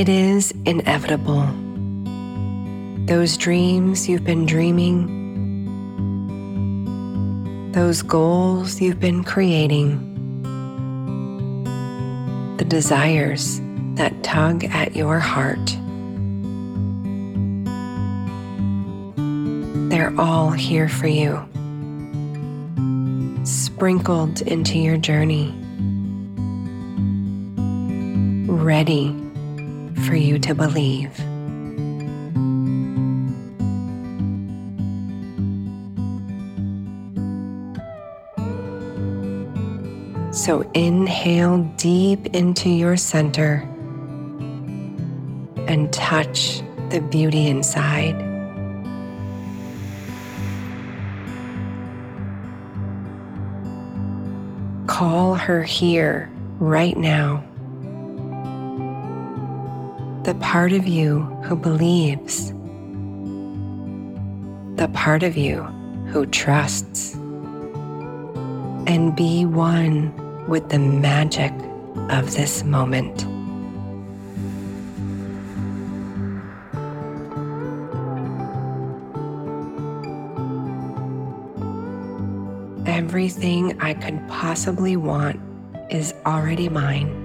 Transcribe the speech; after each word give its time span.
It 0.00 0.08
is 0.08 0.54
inevitable. 0.64 1.46
Those 3.04 3.36
dreams 3.36 4.08
you've 4.08 4.24
been 4.24 4.46
dreaming, 4.46 5.04
those 7.72 8.00
goals 8.00 8.80
you've 8.80 8.98
been 8.98 9.22
creating, 9.22 9.98
the 12.56 12.64
desires 12.64 13.60
that 13.96 14.22
tug 14.22 14.64
at 14.64 14.96
your 14.96 15.18
heart. 15.18 15.76
They're 19.90 20.18
all 20.18 20.50
here 20.50 20.88
for 20.88 21.08
you, 21.08 21.46
sprinkled 23.44 24.40
into 24.40 24.78
your 24.78 24.96
journey, 24.96 25.54
ready 28.48 29.29
for 30.06 30.16
you 30.16 30.38
to 30.38 30.54
believe. 30.54 31.16
So 40.32 40.62
inhale 40.74 41.58
deep 41.76 42.26
into 42.28 42.70
your 42.70 42.96
center 42.96 43.68
and 45.66 45.92
touch 45.92 46.62
the 46.88 47.00
beauty 47.00 47.48
inside. 47.48 48.16
Call 54.86 55.34
her 55.34 55.62
here 55.62 56.30
right 56.58 56.96
now 56.96 57.44
the 60.30 60.36
part 60.36 60.70
of 60.70 60.86
you 60.86 61.22
who 61.42 61.56
believes, 61.56 62.52
the 64.76 64.88
part 64.94 65.24
of 65.24 65.36
you 65.36 65.60
who 66.12 66.24
trusts, 66.24 67.14
and 68.86 69.16
be 69.16 69.44
one 69.44 70.14
with 70.46 70.68
the 70.68 70.78
magic 70.78 71.52
of 72.10 72.32
this 72.36 72.62
moment. 72.62 73.26
Everything 82.86 83.76
I 83.80 83.94
could 83.94 84.20
possibly 84.28 84.94
want 84.94 85.40
is 85.90 86.14
already 86.24 86.68
mine. 86.68 87.19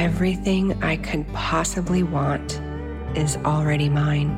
Everything 0.00 0.82
I 0.82 0.96
could 0.96 1.30
possibly 1.34 2.02
want 2.02 2.58
is 3.14 3.36
already 3.44 3.90
mine. 3.90 4.30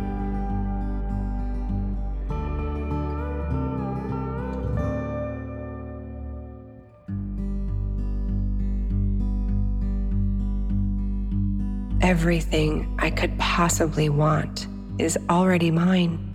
Everything 12.03 12.97
I 12.99 13.11
could 13.11 13.39
possibly 13.39 14.09
want 14.09 14.67
is 14.99 15.17
already 15.31 15.71
mine. 15.71 16.32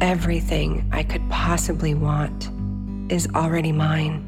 Everything 0.00 0.88
I 0.92 1.02
could 1.02 1.28
possibly 1.30 1.94
want 1.94 2.50
is 3.10 3.28
already 3.34 3.72
mine. 3.72 4.26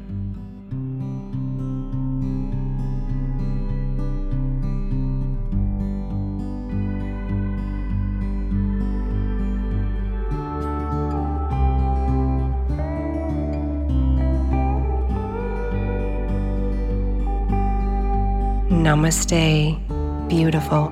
Namaste, 18.69 19.79
beautiful. 20.27 20.91